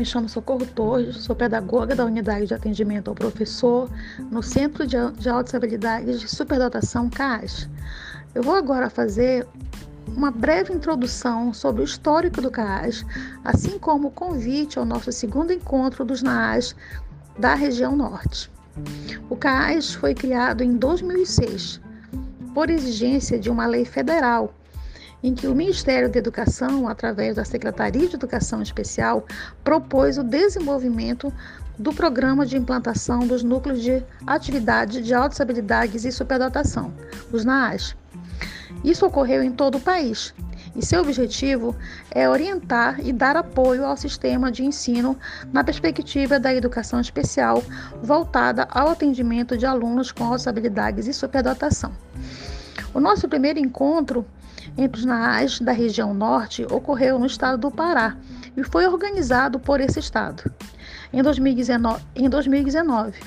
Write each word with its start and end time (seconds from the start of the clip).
me 0.00 0.06
chamo 0.06 0.30
Socorro 0.30 0.64
Torres, 0.64 1.18
sou 1.18 1.36
pedagoga 1.36 1.94
da 1.94 2.06
Unidade 2.06 2.46
de 2.46 2.54
Atendimento 2.54 3.08
ao 3.08 3.14
Professor 3.14 3.86
no 4.30 4.42
Centro 4.42 4.86
de, 4.86 4.96
Altas 4.96 5.54
Habilidades 5.54 6.20
de 6.20 6.26
Superdotação 6.26 7.10
CAS. 7.10 7.68
Eu 8.34 8.42
vou 8.42 8.54
agora 8.54 8.88
fazer 8.88 9.46
uma 10.16 10.30
breve 10.30 10.72
introdução 10.72 11.52
sobre 11.52 11.82
o 11.82 11.84
histórico 11.84 12.40
do 12.40 12.50
CAS, 12.50 13.04
assim 13.44 13.78
como 13.78 14.08
o 14.08 14.10
convite 14.10 14.78
ao 14.78 14.86
nosso 14.86 15.12
segundo 15.12 15.52
encontro 15.52 16.02
dos 16.02 16.22
NAAS 16.22 16.74
da 17.38 17.54
região 17.54 17.94
norte. 17.94 18.50
O 19.28 19.36
CAS 19.36 19.92
foi 19.92 20.14
criado 20.14 20.62
em 20.62 20.78
2006 20.78 21.78
por 22.54 22.70
exigência 22.70 23.38
de 23.38 23.50
uma 23.50 23.66
lei 23.66 23.84
federal 23.84 24.54
em 25.22 25.34
que 25.34 25.46
o 25.46 25.54
Ministério 25.54 26.10
da 26.10 26.18
Educação, 26.18 26.88
através 26.88 27.36
da 27.36 27.44
Secretaria 27.44 28.08
de 28.08 28.14
Educação 28.14 28.62
Especial, 28.62 29.24
propôs 29.62 30.18
o 30.18 30.24
desenvolvimento 30.24 31.32
do 31.78 31.92
programa 31.92 32.44
de 32.44 32.56
implantação 32.56 33.26
dos 33.26 33.42
núcleos 33.42 33.80
de 33.82 34.02
atividade 34.26 35.02
de 35.02 35.14
altas 35.14 35.40
habilidades 35.40 36.04
e 36.04 36.12
superdotação, 36.12 36.92
os 37.32 37.44
NAAS. 37.44 37.96
Isso 38.84 39.06
ocorreu 39.06 39.42
em 39.42 39.50
todo 39.50 39.78
o 39.78 39.80
país 39.80 40.34
e 40.74 40.84
seu 40.84 41.00
objetivo 41.00 41.74
é 42.10 42.28
orientar 42.28 43.00
e 43.04 43.12
dar 43.12 43.36
apoio 43.36 43.84
ao 43.84 43.96
sistema 43.96 44.52
de 44.52 44.64
ensino 44.64 45.16
na 45.52 45.64
perspectiva 45.64 46.38
da 46.38 46.54
educação 46.54 47.00
especial 47.00 47.62
voltada 48.02 48.68
ao 48.70 48.88
atendimento 48.88 49.56
de 49.56 49.66
alunos 49.66 50.12
com 50.12 50.24
altas 50.24 50.46
habilidades 50.46 51.06
e 51.06 51.12
superdotação. 51.12 51.92
O 52.92 53.00
nosso 53.00 53.28
primeiro 53.28 53.58
encontro 53.58 54.26
entre 54.76 55.00
os 55.00 55.04
NAAs 55.04 55.60
da 55.60 55.72
região 55.72 56.12
norte 56.12 56.64
ocorreu 56.70 57.18
no 57.18 57.26
estado 57.26 57.58
do 57.58 57.70
Pará 57.70 58.16
e 58.56 58.64
foi 58.64 58.86
organizado 58.86 59.58
por 59.60 59.80
esse 59.80 60.00
estado 60.00 60.50
em 61.12 61.22
2019. 61.22 62.02
Em 62.14 62.28
2019. 62.28 63.20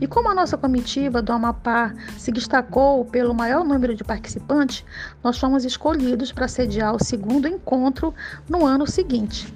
E 0.00 0.06
como 0.06 0.28
a 0.28 0.34
nossa 0.34 0.56
comitiva 0.56 1.22
do 1.22 1.32
Amapá 1.32 1.94
se 2.18 2.32
destacou 2.32 3.04
pelo 3.04 3.34
maior 3.34 3.64
número 3.64 3.94
de 3.94 4.04
participantes, 4.04 4.84
nós 5.22 5.38
fomos 5.38 5.64
escolhidos 5.64 6.32
para 6.32 6.48
sediar 6.48 6.94
o 6.94 7.02
segundo 7.02 7.46
encontro 7.46 8.14
no 8.48 8.66
ano 8.66 8.86
seguinte. 8.86 9.52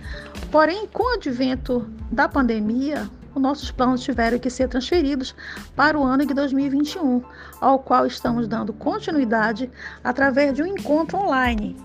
Porém, 0.51 0.87
com 0.87 1.03
o 1.05 1.15
advento 1.15 1.89
da 2.11 2.29
pandemia, 2.29 3.09
os 3.35 3.41
nossos 3.41 3.71
planos 3.71 4.03
tiveram 4.03 4.39
que 4.39 4.51
ser 4.51 4.69
transferidos 4.69 5.35
para 5.77 5.99
o 5.99 6.05
ano 6.05 6.27
de 6.27 6.35
2021, 6.35 7.23
ao 7.61 7.79
qual 7.79 8.07
estamos 8.07 8.49
dando 8.49 8.73
continuidade 8.73 9.71
através 10.03 10.55
de 10.55 10.63
um 10.63 10.67
encontro 10.67 11.19
online, 11.19 11.77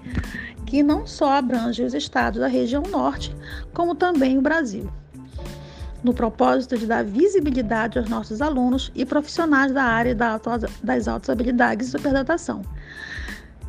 que 0.66 0.82
não 0.82 1.06
só 1.06 1.34
abrange 1.34 1.84
os 1.84 1.94
estados 1.94 2.40
da 2.40 2.48
região 2.48 2.84
norte, 2.84 3.36
como 3.74 3.96
também 3.96 4.38
o 4.38 4.42
Brasil. 4.42 4.90
No 6.04 6.14
propósito 6.14 6.78
de 6.78 6.86
dar 6.86 7.04
visibilidade 7.04 7.98
aos 7.98 8.10
nossos 8.10 8.42
alunos 8.42 8.92
e 8.94 9.06
profissionais 9.06 9.72
da 9.72 9.84
área 9.84 10.16
das 10.16 11.08
altas 11.08 11.30
habilidades 11.30 11.88
e 11.88 11.92
superdatação. 11.92 12.62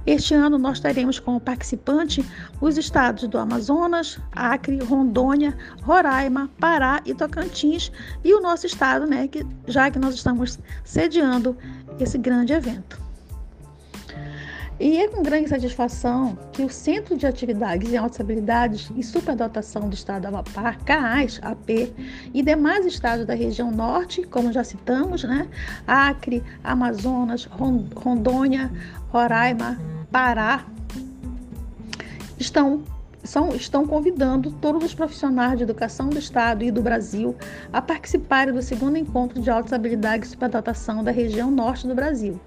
Este 0.06 0.34
ano 0.34 0.56
nós 0.56 0.78
teremos 0.78 1.18
como 1.18 1.40
participante 1.40 2.24
os 2.60 2.78
estados 2.78 3.26
do 3.26 3.38
Amazonas, 3.38 4.20
Acre, 4.30 4.78
Rondônia, 4.78 5.56
Roraima, 5.82 6.48
Pará 6.60 7.02
e 7.04 7.12
Tocantins 7.12 7.90
e 8.22 8.32
o 8.32 8.40
nosso 8.40 8.66
estado, 8.66 9.04
né, 9.04 9.26
que, 9.26 9.44
já 9.66 9.90
que 9.90 9.98
nós 9.98 10.14
estamos 10.14 10.60
sediando 10.84 11.56
esse 11.98 12.16
grande 12.18 12.52
evento. 12.52 13.04
E 14.78 14.98
é 14.98 15.08
com 15.08 15.22
grande 15.22 15.48
satisfação 15.48 16.38
que 16.52 16.62
o 16.62 16.68
Centro 16.68 17.16
de 17.16 17.26
Atividades 17.26 17.90
em 17.90 17.96
Altas 17.96 18.20
Habilidades 18.20 18.92
e 18.94 19.02
Superdotação 19.02 19.88
do 19.88 19.94
Estado 19.94 20.22
do 20.22 20.28
Amapá, 20.28 20.74
CAAS, 20.84 21.40
AP, 21.42 21.94
e 22.34 22.42
demais 22.42 22.84
estados 22.84 23.24
da 23.24 23.34
região 23.34 23.70
norte, 23.70 24.22
como 24.24 24.52
já 24.52 24.62
citamos, 24.62 25.24
né? 25.24 25.48
Acre, 25.86 26.44
Amazonas, 26.62 27.46
Rondônia, 27.46 28.70
Roraima, 29.08 29.78
Pará, 30.10 30.64
estão 32.38 32.84
são, 33.26 33.48
estão 33.54 33.86
convidando 33.86 34.50
todos 34.52 34.84
os 34.84 34.94
profissionais 34.94 35.58
de 35.58 35.64
educação 35.64 36.08
do 36.08 36.18
Estado 36.18 36.64
e 36.64 36.70
do 36.70 36.80
Brasil 36.80 37.34
a 37.72 37.82
participarem 37.82 38.54
do 38.54 38.62
segundo 38.62 38.96
encontro 38.96 39.40
de 39.40 39.50
altas 39.50 39.72
habilidades 39.72 40.28
e 40.28 40.32
superdotação 40.32 41.02
da 41.02 41.10
região 41.10 41.50
norte 41.50 41.86
do 41.86 41.94
Brasil. 41.94 42.40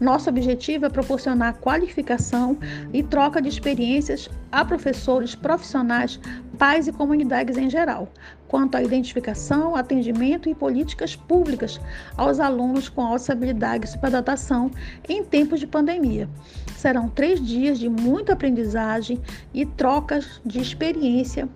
Nosso 0.00 0.28
objetivo 0.28 0.86
é 0.86 0.88
proporcionar 0.88 1.54
qualificação 1.58 2.58
e 2.92 3.02
troca 3.02 3.40
de 3.40 3.48
experiências 3.48 4.28
a 4.50 4.64
professores, 4.64 5.34
profissionais, 5.34 6.20
pais 6.58 6.86
e 6.86 6.92
comunidades 6.92 7.56
em 7.56 7.68
geral, 7.68 8.08
quanto 8.46 8.76
à 8.76 8.82
identificação, 8.82 9.74
atendimento 9.74 10.48
e 10.48 10.54
políticas 10.54 11.16
públicas 11.16 11.80
aos 12.16 12.38
alunos 12.38 12.88
com 12.88 13.02
altas 13.02 13.28
habilidades 13.30 13.90
e 13.90 13.92
superdotação 13.94 14.70
em 15.08 15.24
tempos 15.24 15.58
de 15.58 15.66
pandemia. 15.66 16.28
Serão 16.76 17.08
três 17.08 17.44
dias 17.44 17.78
de 17.78 17.88
muita 17.88 18.34
aprendizagem 18.34 19.20
e 19.52 19.64
trocas 19.66 20.23
de 20.44 20.60
experiência 20.60 21.48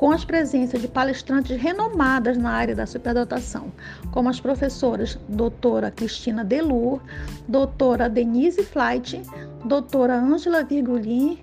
com 0.00 0.10
as 0.10 0.24
presenças 0.24 0.80
de 0.80 0.88
palestrantes 0.88 1.60
renomadas 1.60 2.38
na 2.38 2.50
área 2.52 2.74
da 2.74 2.86
superdotação, 2.86 3.70
como 4.10 4.30
as 4.30 4.40
professoras 4.40 5.18
doutora 5.28 5.90
Cristina 5.90 6.42
Delur, 6.42 7.02
doutora 7.46 8.08
Denise 8.08 8.62
Flight, 8.62 9.20
doutora 9.62 10.16
Ângela 10.16 10.64
Virgulin, 10.64 11.38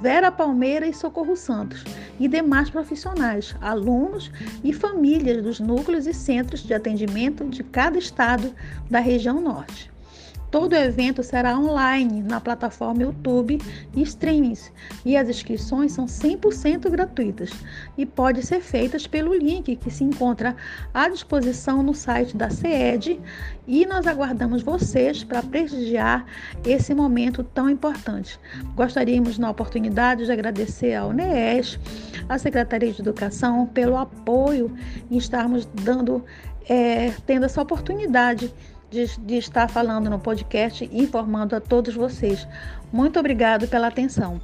Vera 0.00 0.30
Palmeira 0.30 0.86
e 0.86 0.94
Socorro 0.94 1.34
Santos, 1.34 1.82
e 2.20 2.28
demais 2.28 2.70
profissionais, 2.70 3.56
alunos 3.60 4.30
e 4.62 4.72
famílias 4.72 5.42
dos 5.42 5.58
núcleos 5.58 6.06
e 6.06 6.14
centros 6.14 6.62
de 6.62 6.74
atendimento 6.74 7.44
de 7.46 7.64
cada 7.64 7.98
estado 7.98 8.54
da 8.88 9.00
região 9.00 9.40
norte. 9.40 9.90
Todo 10.56 10.72
o 10.72 10.76
evento 10.76 11.22
será 11.22 11.58
online 11.58 12.22
na 12.22 12.40
plataforma 12.40 13.02
YouTube 13.02 13.60
e 13.94 14.02
streamings, 14.02 14.72
e 15.04 15.14
as 15.14 15.28
inscrições 15.28 15.92
são 15.92 16.06
100% 16.06 16.88
gratuitas 16.88 17.50
e 17.98 18.06
podem 18.06 18.42
ser 18.42 18.62
feitas 18.62 19.06
pelo 19.06 19.34
link 19.34 19.76
que 19.76 19.90
se 19.90 20.02
encontra 20.02 20.56
à 20.94 21.10
disposição 21.10 21.82
no 21.82 21.92
site 21.92 22.34
da 22.34 22.48
CED 22.48 23.20
e 23.66 23.84
nós 23.84 24.06
aguardamos 24.06 24.62
vocês 24.62 25.22
para 25.22 25.42
prestigiar 25.42 26.24
esse 26.64 26.94
momento 26.94 27.44
tão 27.44 27.68
importante. 27.68 28.40
Gostaríamos, 28.74 29.36
na 29.36 29.50
oportunidade, 29.50 30.24
de 30.24 30.32
agradecer 30.32 30.94
ao 30.94 31.10
UNES, 31.10 31.78
à 32.30 32.38
Secretaria 32.38 32.94
de 32.94 33.02
Educação, 33.02 33.66
pelo 33.66 33.94
apoio 33.94 34.74
em 35.10 35.18
estarmos 35.18 35.66
dando, 35.66 36.24
é, 36.66 37.12
tendo 37.26 37.44
essa 37.44 37.60
oportunidade 37.60 38.50
de, 38.90 39.18
de 39.20 39.36
estar 39.36 39.68
falando 39.68 40.08
no 40.08 40.18
podcast 40.18 40.88
e 40.90 41.02
informando 41.02 41.56
a 41.56 41.60
todos 41.60 41.94
vocês. 41.94 42.46
Muito 42.92 43.18
obrigado 43.18 43.66
pela 43.68 43.88
atenção. 43.88 44.40